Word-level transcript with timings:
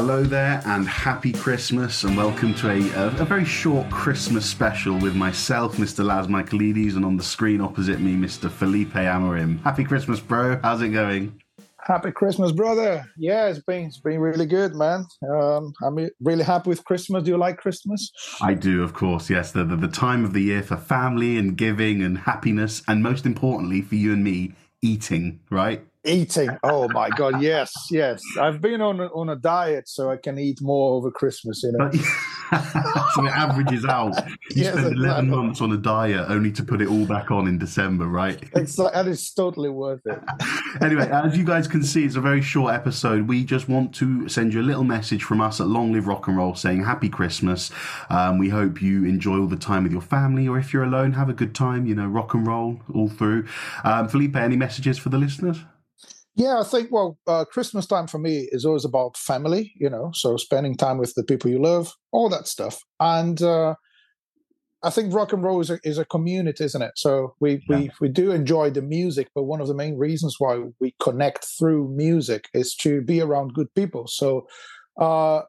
Hello 0.00 0.22
there, 0.22 0.62
and 0.64 0.86
happy 0.86 1.32
Christmas, 1.32 2.04
and 2.04 2.16
welcome 2.16 2.54
to 2.54 2.70
a, 2.70 2.88
a, 2.90 3.06
a 3.20 3.24
very 3.24 3.44
short 3.44 3.90
Christmas 3.90 4.48
special 4.48 4.96
with 4.96 5.16
myself, 5.16 5.74
Mr. 5.74 6.04
Laz 6.04 6.28
Michaelides, 6.28 6.94
and 6.94 7.04
on 7.04 7.16
the 7.16 7.22
screen 7.24 7.60
opposite 7.60 7.98
me, 7.98 8.14
Mr. 8.14 8.48
Felipe 8.48 8.92
Amorim. 8.92 9.60
Happy 9.64 9.82
Christmas, 9.82 10.20
bro. 10.20 10.60
How's 10.62 10.82
it 10.82 10.90
going? 10.90 11.42
Happy 11.80 12.12
Christmas, 12.12 12.52
brother. 12.52 13.04
Yeah, 13.16 13.48
it's 13.48 13.58
been 13.58 13.86
it's 13.86 13.98
been 13.98 14.20
really 14.20 14.46
good, 14.46 14.76
man. 14.76 15.04
Um, 15.28 15.72
I'm 15.82 16.08
really 16.20 16.44
happy 16.44 16.68
with 16.70 16.84
Christmas. 16.84 17.24
Do 17.24 17.32
you 17.32 17.36
like 17.36 17.56
Christmas? 17.56 18.12
I 18.40 18.54
do, 18.54 18.84
of 18.84 18.94
course. 18.94 19.28
Yes, 19.28 19.50
the, 19.50 19.64
the 19.64 19.74
the 19.74 19.88
time 19.88 20.24
of 20.24 20.32
the 20.32 20.42
year 20.42 20.62
for 20.62 20.76
family 20.76 21.36
and 21.36 21.56
giving 21.56 22.04
and 22.04 22.18
happiness, 22.18 22.84
and 22.86 23.02
most 23.02 23.26
importantly 23.26 23.82
for 23.82 23.96
you 23.96 24.12
and 24.12 24.22
me, 24.22 24.52
eating. 24.80 25.40
Right? 25.50 25.84
Eating. 26.08 26.50
Oh 26.62 26.88
my 26.88 27.10
God. 27.10 27.42
Yes, 27.42 27.72
yes. 27.90 28.22
I've 28.40 28.60
been 28.60 28.80
on 28.80 29.00
a, 29.00 29.06
on 29.08 29.28
a 29.28 29.36
diet, 29.36 29.88
so 29.88 30.10
I 30.10 30.16
can 30.16 30.38
eat 30.38 30.60
more 30.62 30.96
over 30.96 31.10
Christmas. 31.10 31.62
You 31.62 31.72
know. 31.72 31.90
so 33.14 33.24
it 33.26 33.30
averages 33.30 33.84
out. 33.84 34.16
You 34.50 34.64
yes, 34.64 34.72
spend 34.72 34.86
11 34.86 34.96
exactly. 34.96 35.28
months 35.28 35.60
on 35.60 35.72
a 35.72 35.76
diet 35.76 36.26
only 36.28 36.50
to 36.52 36.62
put 36.62 36.80
it 36.80 36.88
all 36.88 37.04
back 37.04 37.30
on 37.30 37.46
in 37.46 37.58
December, 37.58 38.06
right? 38.06 38.42
It's 38.54 38.78
like, 38.78 38.92
and 38.94 39.08
it's 39.08 39.32
totally 39.32 39.68
worth 39.68 40.00
it. 40.06 40.18
anyway, 40.80 41.08
as 41.10 41.36
you 41.36 41.44
guys 41.44 41.68
can 41.68 41.82
see, 41.82 42.04
it's 42.04 42.16
a 42.16 42.20
very 42.20 42.40
short 42.40 42.72
episode. 42.72 43.28
We 43.28 43.44
just 43.44 43.68
want 43.68 43.94
to 43.96 44.28
send 44.28 44.54
you 44.54 44.60
a 44.60 44.62
little 44.62 44.84
message 44.84 45.24
from 45.24 45.40
us 45.40 45.60
at 45.60 45.66
Long 45.66 45.92
Live 45.92 46.06
Rock 46.06 46.26
and 46.26 46.36
Roll 46.36 46.54
saying 46.54 46.84
Happy 46.84 47.08
Christmas. 47.08 47.70
Um, 48.08 48.38
we 48.38 48.48
hope 48.48 48.80
you 48.80 49.04
enjoy 49.04 49.38
all 49.38 49.46
the 49.46 49.56
time 49.56 49.82
with 49.82 49.92
your 49.92 50.00
family, 50.00 50.48
or 50.48 50.58
if 50.58 50.72
you're 50.72 50.84
alone, 50.84 51.12
have 51.12 51.28
a 51.28 51.34
good 51.34 51.54
time, 51.54 51.86
you 51.86 51.94
know, 51.94 52.06
rock 52.06 52.34
and 52.34 52.46
roll 52.46 52.80
all 52.94 53.08
through. 53.08 53.46
Um, 53.84 54.08
Felipe, 54.08 54.36
any 54.36 54.56
messages 54.56 54.98
for 54.98 55.10
the 55.10 55.18
listeners? 55.18 55.64
Yeah, 56.38 56.60
I 56.60 56.62
think, 56.62 56.92
well, 56.92 57.18
uh, 57.26 57.44
Christmas 57.44 57.84
time 57.84 58.06
for 58.06 58.18
me 58.18 58.48
is 58.52 58.64
always 58.64 58.84
about 58.84 59.16
family, 59.16 59.72
you 59.74 59.90
know, 59.90 60.12
so 60.14 60.36
spending 60.36 60.76
time 60.76 60.96
with 60.96 61.12
the 61.16 61.24
people 61.24 61.50
you 61.50 61.60
love, 61.60 61.92
all 62.12 62.28
that 62.28 62.46
stuff. 62.46 62.80
And 63.00 63.42
uh, 63.42 63.74
I 64.84 64.90
think 64.90 65.12
rock 65.12 65.32
and 65.32 65.42
roll 65.42 65.60
is 65.60 65.68
a, 65.68 65.80
is 65.82 65.98
a 65.98 66.04
community, 66.04 66.62
isn't 66.62 66.80
it? 66.80 66.92
So 66.94 67.34
we, 67.40 67.60
yeah. 67.68 67.78
we, 67.78 67.90
we 68.00 68.08
do 68.08 68.30
enjoy 68.30 68.70
the 68.70 68.82
music, 68.82 69.30
but 69.34 69.42
one 69.42 69.60
of 69.60 69.66
the 69.66 69.74
main 69.74 69.98
reasons 69.98 70.36
why 70.38 70.62
we 70.78 70.94
connect 71.02 71.44
through 71.58 71.92
music 71.96 72.48
is 72.54 72.76
to 72.82 73.02
be 73.02 73.20
around 73.20 73.54
good 73.54 73.74
people. 73.74 74.06
So 74.06 74.46
uh, 74.96 75.40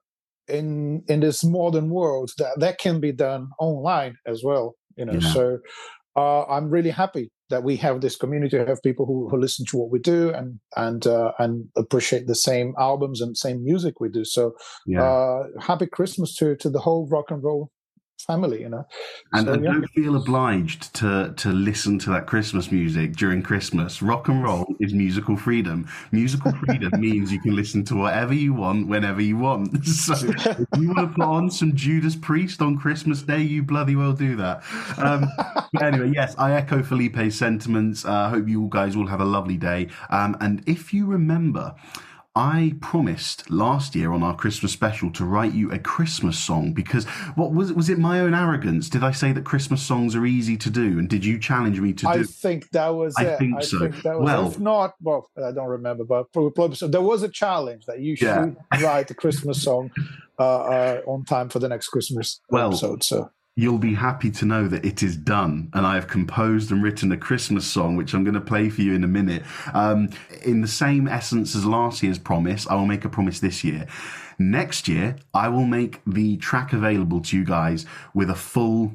in 0.47 1.03
in 1.07 1.19
this 1.19 1.43
modern 1.43 1.91
world, 1.91 2.31
that, 2.39 2.59
that 2.59 2.79
can 2.79 2.99
be 2.99 3.11
done 3.11 3.49
online 3.59 4.15
as 4.25 4.41
well, 4.43 4.73
you 4.97 5.05
know. 5.05 5.19
Yeah. 5.19 5.33
So 5.33 5.59
uh, 6.15 6.45
I'm 6.45 6.71
really 6.71 6.89
happy 6.89 7.29
that 7.49 7.63
we 7.63 7.75
have 7.77 8.01
this 8.01 8.15
community, 8.15 8.57
have 8.57 8.81
people 8.83 9.05
who, 9.05 9.27
who 9.29 9.37
listen 9.37 9.65
to 9.67 9.77
what 9.77 9.91
we 9.91 9.99
do 9.99 10.31
and 10.31 10.59
and 10.75 11.07
uh, 11.07 11.31
and 11.39 11.67
appreciate 11.75 12.27
the 12.27 12.35
same 12.35 12.73
albums 12.79 13.21
and 13.21 13.37
same 13.37 13.63
music 13.63 13.99
we 13.99 14.09
do. 14.09 14.23
So 14.23 14.53
yeah. 14.85 15.03
uh, 15.03 15.43
happy 15.59 15.87
Christmas 15.87 16.35
to 16.35 16.55
to 16.57 16.69
the 16.69 16.79
whole 16.79 17.07
rock 17.09 17.31
and 17.31 17.43
roll 17.43 17.71
family, 18.23 18.61
you 18.61 18.69
know. 18.69 18.85
And, 19.33 19.47
so, 19.47 19.53
and 19.53 19.63
yeah. 19.63 19.71
don't 19.71 19.89
feel 19.91 20.15
obliged 20.15 20.93
to 20.95 21.33
to 21.37 21.49
listen 21.49 21.99
to 21.99 22.09
that 22.11 22.27
Christmas 22.27 22.71
music 22.71 23.15
during 23.15 23.41
Christmas. 23.41 24.01
Rock 24.01 24.27
and 24.27 24.43
roll 24.43 24.75
is 24.79 24.93
musical 24.93 25.37
freedom. 25.37 25.87
Musical 26.11 26.51
freedom 26.51 26.91
means 26.99 27.31
you 27.31 27.41
can 27.41 27.55
listen 27.55 27.83
to 27.85 27.95
whatever 27.95 28.33
you 28.33 28.53
want 28.53 28.87
whenever 28.87 29.21
you 29.21 29.37
want. 29.37 29.77
So 29.99 30.13
if 30.13 30.67
you 30.77 30.87
want 30.93 31.09
to 31.09 31.15
put 31.15 31.25
on 31.25 31.51
some 31.51 31.75
Judas 31.75 32.15
Priest 32.15 32.61
on 32.61 32.77
Christmas 32.77 33.21
Day, 33.21 33.41
you 33.41 33.63
bloody 33.63 33.95
well 33.95 34.13
do 34.13 34.35
that. 34.37 34.63
Um, 34.97 35.27
but 35.73 35.83
anyway, 35.83 36.11
yes, 36.13 36.35
I 36.37 36.53
echo 36.53 36.81
Felipe's 36.81 37.35
sentiments. 37.35 38.05
I 38.05 38.25
uh, 38.25 38.29
hope 38.29 38.47
you 38.47 38.67
guys 38.71 38.95
all 38.95 39.07
have 39.07 39.19
a 39.19 39.25
lovely 39.25 39.57
day. 39.57 39.89
Um, 40.09 40.37
and 40.39 40.63
if 40.67 40.93
you 40.93 41.05
remember. 41.05 41.75
I 42.35 42.75
promised 42.79 43.49
last 43.49 43.95
year 43.95 44.11
on 44.11 44.21
our 44.21 44.35
Christmas 44.35 44.71
special 44.71 45.11
to 45.13 45.25
write 45.25 45.53
you 45.53 45.71
a 45.71 45.79
Christmas 45.79 46.37
song 46.37 46.73
because 46.73 47.05
what 47.35 47.51
was 47.51 47.71
it? 47.71 47.75
Was 47.75 47.89
it 47.89 47.97
my 47.97 48.19
own 48.19 48.35
arrogance? 48.35 48.87
Did 48.87 49.03
I 49.03 49.11
say 49.11 49.31
that 49.31 49.45
Christmas 49.45 49.81
songs 49.81 50.15
are 50.15 50.25
easy 50.25 50.55
to 50.57 50.69
do, 50.69 50.99
and 50.99 51.09
did 51.09 51.25
you 51.25 51.39
challenge 51.39 51.79
me 51.79 51.91
to 51.93 52.07
I 52.07 52.17
do? 52.17 52.19
I 52.21 52.23
think 52.23 52.69
that 52.69 52.89
was. 52.89 53.15
I 53.17 53.25
it. 53.25 53.39
think 53.39 53.57
I 53.57 53.61
so. 53.61 53.79
Think 53.79 54.03
was, 54.03 54.23
well, 54.23 54.47
if 54.47 54.59
not, 54.59 54.93
well, 55.01 55.29
I 55.43 55.51
don't 55.51 55.67
remember, 55.67 56.03
but 56.03 56.27
so 56.75 56.87
there 56.87 57.01
was 57.01 57.23
a 57.23 57.29
challenge 57.29 57.85
that 57.87 57.99
you 57.99 58.15
should 58.15 58.27
yeah. 58.27 58.81
write 58.81 59.09
a 59.09 59.15
Christmas 59.15 59.63
song 59.63 59.91
uh, 60.37 60.43
uh, 60.43 61.01
on 61.07 61.25
time 61.25 61.49
for 61.49 61.59
the 61.59 61.67
next 61.67 61.87
Christmas 61.87 62.41
well, 62.49 62.69
episode. 62.69 63.03
So 63.03 63.31
you'll 63.59 63.77
be 63.77 63.93
happy 63.93 64.31
to 64.31 64.45
know 64.45 64.69
that 64.69 64.85
it 64.85 65.03
is 65.03 65.17
done. 65.17 65.69
And 65.73 65.85
I 65.85 65.95
have 65.95 66.07
composed 66.07 66.71
and 66.71 66.81
written 66.81 67.11
a 67.11 67.17
Christmas 67.17 67.67
song, 67.67 67.97
which 67.97 68.13
I'm 68.13 68.23
going 68.23 68.35
to 68.35 68.41
play 68.41 68.69
for 68.69 68.81
you 68.81 68.93
in 68.93 69.03
a 69.03 69.07
minute. 69.07 69.43
Um, 69.73 70.11
in 70.43 70.61
the 70.61 70.67
same 70.67 71.09
essence 71.09 71.55
as 71.57 71.65
last 71.65 72.01
year's 72.01 72.19
promise, 72.19 72.65
I 72.67 72.75
will 72.75 72.85
make 72.85 73.03
a 73.03 73.09
promise 73.09 73.41
this 73.41 73.61
year. 73.65 73.85
Next 74.37 74.87
year, 74.87 75.17
I 75.33 75.49
will 75.49 75.65
make 75.65 75.99
the 76.07 76.37
track 76.37 76.71
available 76.71 77.19
to 77.19 77.37
you 77.37 77.43
guys 77.43 77.85
with 78.13 78.29
a 78.29 78.35
full, 78.35 78.93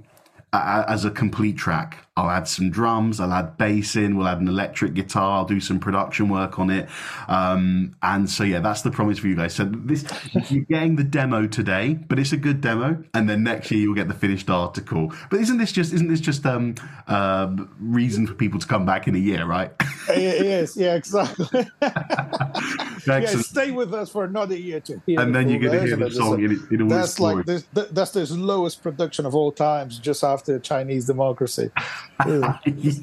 as 0.55 1.05
a 1.05 1.11
complete 1.11 1.57
track. 1.57 2.07
I'll 2.17 2.31
add 2.31 2.47
some 2.47 2.71
drums, 2.71 3.19
I'll 3.19 3.33
add 3.33 3.59
bass 3.59 3.97
in, 3.97 4.17
we'll 4.17 4.29
add 4.29 4.41
an 4.41 4.47
electric 4.47 4.95
guitar, 4.95 5.39
I'll 5.39 5.45
do 5.45 5.59
some 5.59 5.81
production 5.81 6.29
work 6.29 6.61
on 6.61 6.71
it. 6.71 6.89
Um, 7.27 7.97
and 8.03 8.31
so, 8.31 8.45
yeah, 8.45 8.61
that's 8.61 8.83
the 8.83 8.93
promise 8.93 9.19
for 9.19 9.27
you 9.27 9.35
guys. 9.35 9.55
So, 9.55 9.65
this 9.65 10.05
you're 10.49 10.65
getting 10.65 10.95
the 10.95 11.03
demo 11.03 11.49
today, 11.49 11.95
but 11.95 12.21
it's 12.21 12.33
a 12.33 12.37
good 12.37 12.61
demo. 12.61 13.03
And 13.15 13.29
then 13.29 13.43
next 13.43 13.73
year, 13.73 13.81
you'll 13.81 13.97
get 13.97 14.07
the 14.07 14.15
finished 14.15 14.49
article. 14.49 15.13
But 15.29 15.41
isn't 15.41 15.59
this 15.59 15.73
just, 15.73 15.93
isn't 15.93 16.07
this 16.07 16.21
just 16.21 16.47
um, 16.47 16.77
uh, 17.09 17.53
reason 17.81 18.29
for 18.29 18.35
people 18.35 18.61
to 18.61 18.67
come 18.67 18.87
back 18.87 19.09
in 19.09 19.17
a 19.17 19.19
year, 19.19 19.45
right? 19.45 19.73
it 20.09 20.47
is, 20.47 20.77
yeah, 20.77 20.95
exactly. 20.95 21.69
yeah, 23.07 23.27
stay 23.27 23.71
with 23.71 23.93
us 23.95 24.11
for 24.11 24.25
another 24.25 24.57
year 24.57 24.81
to 24.81 25.01
hear 25.07 25.21
And 25.21 25.35
then 25.35 25.49
you're 25.49 25.61
going 25.61 25.81
to 25.81 25.87
hear 25.87 25.97
the 25.97 26.11
song 26.11 26.43
in, 26.43 26.67
in 26.71 26.83
all 26.83 26.89
That's 26.89 27.21
like 27.21 27.45
this, 27.47 27.65
that's 27.73 28.13
this 28.13 28.31
lowest 28.31 28.83
production 28.83 29.27
of 29.27 29.35
all 29.35 29.53
times 29.53 29.99
just 29.99 30.25
after 30.25 30.59
Chinese 30.59 31.07
democracy 31.07 31.71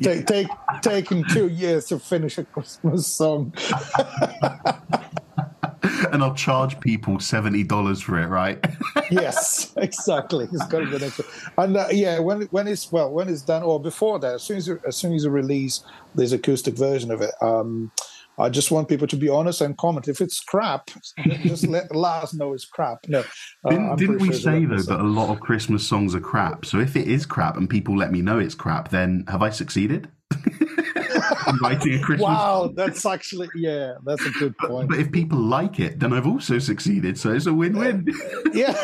take, 0.01 0.25
take, 0.25 0.47
taking 0.81 1.23
two 1.25 1.47
years 1.47 1.85
to 1.85 1.99
finish 1.99 2.37
a 2.37 2.45
Christmas 2.45 3.07
song. 3.07 3.53
and 6.11 6.23
I'll 6.23 6.33
charge 6.33 6.79
people 6.79 7.19
seventy 7.19 7.63
dollars 7.63 8.01
for 8.01 8.19
it, 8.19 8.27
right? 8.27 8.63
yes, 9.11 9.73
exactly. 9.77 10.47
It's 10.51 10.67
got 10.67 10.79
to 10.79 10.85
be 10.85 10.97
next. 10.97 11.21
And 11.57 11.77
uh, 11.77 11.87
yeah, 11.91 12.19
when 12.19 12.43
when 12.43 12.67
it's 12.67 12.91
well, 12.91 13.11
when 13.11 13.29
it's 13.29 13.41
done, 13.41 13.63
or 13.63 13.79
before 13.79 14.19
that, 14.19 14.35
as 14.35 14.43
soon 14.43 14.57
as 14.57 14.67
you, 14.67 14.79
as 14.85 14.95
soon 14.95 15.13
as 15.13 15.23
you 15.23 15.29
release 15.29 15.83
this 16.15 16.31
acoustic 16.31 16.77
version 16.77 17.11
of 17.11 17.21
it, 17.21 17.31
um, 17.41 17.91
I 18.37 18.49
just 18.49 18.71
want 18.71 18.87
people 18.87 19.07
to 19.07 19.15
be 19.15 19.29
honest 19.29 19.61
and 19.61 19.77
comment. 19.77 20.07
If 20.07 20.21
it's 20.21 20.39
crap, 20.39 20.89
just 21.43 21.67
let 21.67 21.93
Laz 21.93 22.33
know 22.33 22.53
it's 22.53 22.65
crap. 22.65 22.99
No, 23.07 23.19
uh, 23.65 23.69
didn't, 23.69 23.95
didn't 23.97 24.17
we 24.19 24.27
sure 24.27 24.35
say 24.35 24.65
though 24.65 24.81
that 24.81 24.99
a 24.99 25.03
lot 25.03 25.29
of 25.29 25.39
Christmas 25.39 25.87
songs 25.87 26.15
are 26.15 26.19
crap? 26.19 26.65
So 26.65 26.79
if 26.79 26.95
it 26.95 27.07
is 27.07 27.25
crap 27.25 27.57
and 27.57 27.69
people 27.69 27.97
let 27.97 28.11
me 28.11 28.21
know 28.21 28.39
it's 28.39 28.55
crap, 28.55 28.89
then 28.89 29.25
have 29.27 29.41
I 29.41 29.49
succeeded? 29.49 30.09
writing 31.61 31.95
a 31.95 31.99
Christmas. 31.99 32.27
Wow, 32.27 32.71
that's 32.75 33.05
actually 33.05 33.49
yeah, 33.55 33.93
that's 34.05 34.25
a 34.25 34.31
good 34.31 34.57
point. 34.57 34.89
But, 34.89 34.95
but 34.95 34.99
if 34.99 35.11
people 35.11 35.39
like 35.39 35.79
it, 35.79 35.99
then 35.99 36.13
I've 36.13 36.27
also 36.27 36.59
succeeded. 36.59 37.17
So 37.17 37.31
it's 37.31 37.45
a 37.45 37.53
win-win. 37.53 38.07
yeah. 38.53 38.75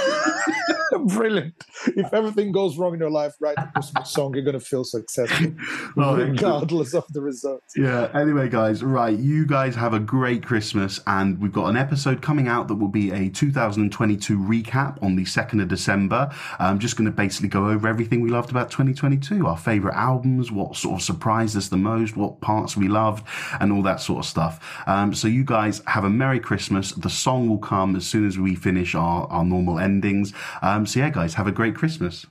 Brilliant. 1.05 1.53
If 1.87 2.13
everything 2.13 2.51
goes 2.51 2.77
wrong 2.77 2.93
in 2.93 2.99
your 2.99 3.09
life, 3.09 3.33
write 3.39 3.57
a 3.57 3.69
Christmas 3.73 4.11
song, 4.11 4.33
you're 4.33 4.43
going 4.43 4.59
to 4.59 4.65
feel 4.65 4.83
successful, 4.83 5.53
well, 5.95 6.15
regardless 6.15 6.93
of 6.93 7.05
the 7.13 7.21
results. 7.21 7.73
Yeah. 7.75 8.09
Anyway, 8.13 8.49
guys, 8.49 8.83
right. 8.83 9.17
You 9.17 9.45
guys 9.45 9.75
have 9.75 9.93
a 9.93 9.99
great 9.99 10.43
Christmas, 10.43 10.99
and 11.07 11.39
we've 11.41 11.51
got 11.51 11.67
an 11.67 11.77
episode 11.77 12.21
coming 12.21 12.47
out 12.47 12.67
that 12.67 12.75
will 12.75 12.87
be 12.87 13.11
a 13.11 13.29
2022 13.29 14.37
recap 14.37 15.01
on 15.03 15.15
the 15.15 15.23
2nd 15.23 15.61
of 15.61 15.67
December. 15.67 16.31
I'm 16.59 16.79
just 16.79 16.95
going 16.95 17.05
to 17.05 17.11
basically 17.11 17.49
go 17.49 17.69
over 17.69 17.87
everything 17.87 18.21
we 18.21 18.29
loved 18.29 18.49
about 18.49 18.71
2022, 18.71 19.45
our 19.45 19.57
favorite 19.57 19.95
albums, 19.95 20.51
what 20.51 20.75
sort 20.75 20.95
of 20.95 21.01
surprised 21.01 21.57
us 21.57 21.67
the 21.67 21.77
most, 21.77 22.15
what 22.15 22.36
parts 22.41 22.77
we 22.77 22.87
loved, 22.87 23.25
and 23.59 23.71
all 23.71 23.81
that 23.83 24.01
sort 24.01 24.19
of 24.19 24.25
stuff. 24.25 24.83
Um, 24.87 25.13
so 25.13 25.27
you 25.27 25.43
guys 25.43 25.81
have 25.87 26.03
a 26.03 26.09
Merry 26.09 26.39
Christmas. 26.39 26.91
The 26.91 27.09
song 27.09 27.49
will 27.49 27.57
come 27.57 27.95
as 27.95 28.05
soon 28.05 28.25
as 28.27 28.37
we 28.37 28.55
finish 28.55 28.95
our, 28.95 29.27
our 29.27 29.45
normal 29.45 29.79
endings. 29.79 30.33
Um, 30.61 30.85
so 30.85 30.99
yeah, 30.99 31.09
guys, 31.09 31.33
have 31.35 31.47
a 31.47 31.51
great 31.51 31.75
Christmas. 31.75 32.25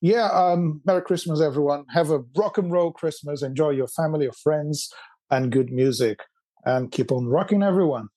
Yeah, 0.00 0.26
um, 0.26 0.80
Merry 0.84 1.02
Christmas, 1.02 1.40
everyone. 1.40 1.84
Have 1.90 2.10
a 2.10 2.22
rock 2.36 2.58
and 2.58 2.70
roll 2.70 2.92
Christmas. 2.92 3.42
Enjoy 3.42 3.70
your 3.70 3.88
family, 3.88 4.24
your 4.24 4.32
friends, 4.32 4.92
and 5.30 5.50
good 5.50 5.72
music. 5.72 6.20
And 6.64 6.92
keep 6.92 7.10
on 7.10 7.26
rocking, 7.26 7.62
everyone. 7.62 8.08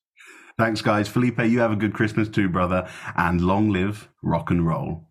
Thanks, 0.58 0.82
guys. 0.82 1.08
Felipe, 1.08 1.40
you 1.40 1.60
have 1.60 1.72
a 1.72 1.76
good 1.76 1.94
Christmas 1.94 2.30
too, 2.30 2.48
brother. 2.50 2.88
And 3.18 3.42
long 3.42 3.70
live 3.70 4.10
rock 4.22 4.52
and 4.52 4.66
roll. 4.66 5.08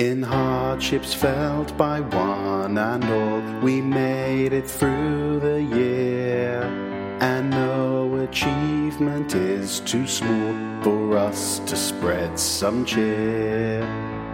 In 0.00 0.22
hardships 0.22 1.12
felt 1.12 1.76
by 1.76 2.00
one 2.00 2.78
and 2.78 3.04
all, 3.04 3.60
we 3.60 3.82
made 3.82 4.54
it 4.54 4.66
through 4.66 5.40
the 5.40 5.62
year. 5.62 6.62
And 7.20 7.50
no 7.50 8.16
achievement 8.22 9.34
is 9.34 9.80
too 9.80 10.06
small 10.06 10.54
for 10.82 11.18
us 11.18 11.58
to 11.66 11.76
spread 11.76 12.38
some 12.38 12.86
cheer. 12.86 13.80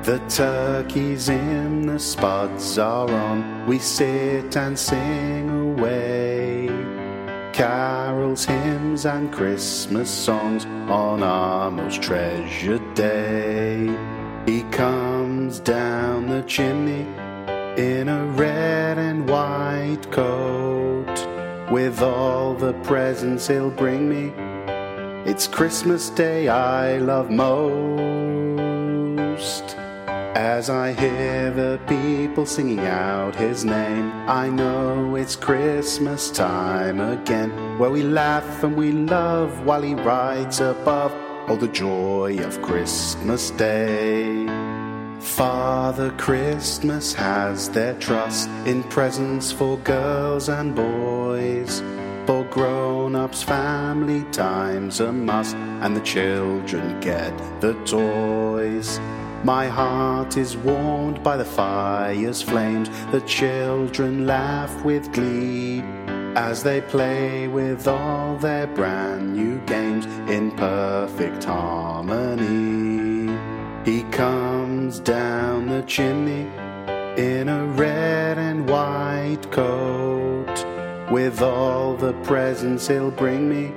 The 0.05 0.21
turkeys 0.29 1.29
in 1.29 1.89
the 1.89 1.99
spuds 1.99 2.79
are 2.79 3.11
on, 3.11 3.67
we 3.67 3.81
sit 3.81 4.57
and 4.57 4.79
sing 4.79 5.51
away. 5.51 6.69
Carols, 7.53 8.45
hymns, 8.45 9.05
and 9.05 9.33
Christmas 9.33 10.11
songs 10.11 10.65
on 10.89 11.25
our 11.25 11.73
most 11.73 12.01
treasured 12.03 12.95
day. 12.95 13.89
He 14.47 14.63
comes 14.71 15.59
down 15.59 16.29
the 16.29 16.43
chimney 16.43 17.05
in 17.77 18.09
a 18.09 18.25
red 18.27 18.97
and 18.97 19.29
white 19.29 20.09
coat 20.13 21.13
with 21.69 22.01
all 22.01 22.55
the 22.55 22.73
presents 22.85 23.49
he'll 23.49 23.73
bring 23.73 24.09
me. 24.09 24.33
It's 25.29 25.49
Christmas 25.49 26.11
Day 26.11 26.47
I 26.47 26.99
love 26.99 27.29
most. 27.29 27.65
As 30.37 30.71
I 30.71 30.93
hear 30.93 31.51
the 31.51 31.81
people 31.89 32.47
singing 32.47 32.87
out 32.87 33.35
his 33.35 33.65
name, 33.65 34.13
I 34.29 34.49
know 34.49 35.17
it's 35.17 35.35
Christmas 35.35 36.31
time 36.31 37.01
again, 37.01 37.81
where 37.81 37.91
we 37.91 38.05
laugh 38.05 38.63
and 38.63 38.77
we 38.77 38.93
love 38.93 39.65
while 39.65 39.83
he 39.83 39.95
rides 39.95 40.61
above. 40.61 41.26
Oh, 41.49 41.55
the 41.55 41.69
joy 41.69 42.39
of 42.41 42.61
Christmas 42.61 43.53
Day. 43.53 44.47
Father 45.21 46.11
Christmas 46.19 47.15
has 47.15 47.69
their 47.71 47.95
trust 48.01 48.49
in 48.67 48.83
presents 48.83 49.53
for 49.53 49.79
girls 49.79 50.49
and 50.49 50.75
boys. 50.75 51.85
For 52.27 52.43
grown 52.47 53.15
ups, 53.15 53.45
family 53.45 54.25
time's 54.33 54.99
a 54.99 55.13
must, 55.13 55.55
and 55.55 55.97
the 55.97 56.01
children 56.01 56.99
get 57.01 57.33
the 57.61 57.75
toys. 57.85 58.99
My 59.45 59.69
heart 59.69 60.37
is 60.37 60.57
warmed 60.57 61.23
by 61.23 61.37
the 61.37 61.45
fire's 61.45 62.43
flames. 62.43 62.91
The 63.13 63.21
children 63.21 64.27
laugh 64.27 64.85
with 64.85 65.13
glee 65.13 65.85
as 66.37 66.63
they 66.63 66.81
play 66.83 67.49
with 67.49 67.89
all 67.89 68.37
their 68.37 68.67
brand 68.67 69.35
new 69.35 69.59
games 69.61 70.05
in 70.31 70.51
perfect 70.51 71.43
harmony. 71.43 73.35
He 73.91 74.03
comes 74.11 75.01
down 75.01 75.67
the 75.67 75.81
chimney 75.83 76.47
in 77.17 77.49
a 77.49 77.65
red 77.69 78.37
and 78.37 78.69
white 78.69 79.51
coat 79.51 80.55
with 81.11 81.41
all 81.41 81.97
the 81.97 82.13
presents 82.25 82.87
he'll 82.87 83.11
bring 83.11 83.49
me. 83.49 83.73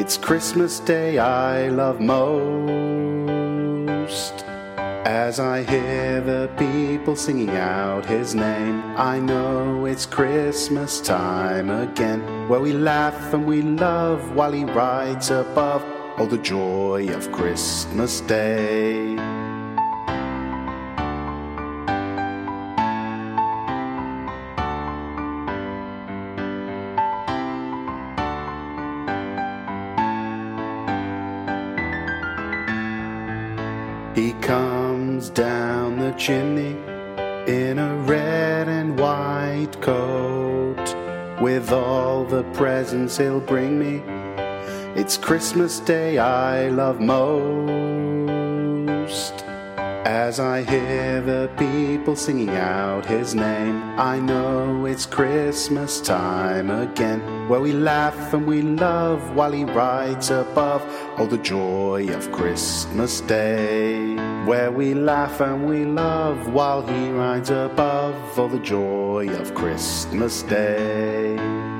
It's 0.00 0.16
Christmas 0.16 0.78
Day 0.78 1.18
I 1.18 1.66
love 1.68 1.98
most. 1.98 3.26
As 5.06 5.38
I 5.38 5.62
hear 5.62 6.20
the 6.20 6.50
people 6.58 7.14
singing 7.14 7.50
out 7.50 8.04
his 8.04 8.34
name, 8.34 8.82
I 8.96 9.20
know 9.20 9.86
it's 9.86 10.04
Christmas 10.04 11.00
time 11.00 11.70
again, 11.70 12.48
where 12.48 12.58
we 12.58 12.72
laugh 12.72 13.32
and 13.32 13.46
we 13.46 13.62
love 13.62 14.34
while 14.34 14.50
he 14.50 14.64
rides 14.64 15.30
above. 15.30 15.84
all 16.18 16.26
the 16.26 16.38
joy 16.38 17.06
of 17.14 17.30
Christmas 17.30 18.20
Day. 18.22 19.14
Comes 35.16 35.30
down 35.30 35.98
the 35.98 36.12
chimney 36.18 36.76
in 37.50 37.78
a 37.78 37.96
red 38.04 38.68
and 38.68 38.98
white 39.00 39.72
coat 39.80 40.76
with 41.40 41.72
all 41.72 42.26
the 42.26 42.42
presents 42.52 43.16
he'll 43.16 43.40
bring 43.40 43.78
me. 43.78 44.02
It's 44.94 45.16
Christmas 45.16 45.80
Day 45.80 46.18
I 46.18 46.68
love 46.68 47.00
most. 47.00 48.05
As 50.16 50.40
I 50.40 50.62
hear 50.62 51.20
the 51.20 51.50
people 51.58 52.16
singing 52.16 52.48
out 52.48 53.04
his 53.04 53.34
name, 53.34 53.82
I 54.00 54.18
know 54.18 54.86
it's 54.86 55.04
Christmas 55.04 56.00
time 56.00 56.70
again, 56.70 57.20
where 57.50 57.60
we 57.60 57.72
laugh 57.72 58.32
and 58.32 58.46
we 58.46 58.62
love 58.62 59.36
while 59.36 59.52
he 59.52 59.64
rides 59.64 60.30
above. 60.30 60.82
Oh, 61.18 61.26
the 61.26 61.36
joy 61.36 62.08
of 62.14 62.32
Christmas 62.32 63.20
Day, 63.20 64.14
where 64.46 64.72
we 64.72 64.94
laugh 64.94 65.42
and 65.42 65.68
we 65.68 65.84
love 65.84 66.50
while 66.50 66.80
he 66.80 67.10
rides 67.10 67.50
above. 67.50 68.16
Oh, 68.38 68.48
the 68.48 68.58
joy 68.58 69.28
of 69.38 69.54
Christmas 69.54 70.42
Day. 70.44 71.75